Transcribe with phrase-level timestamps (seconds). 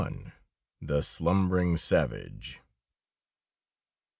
[0.81, 2.59] THE SLUMBERING SAVAGE.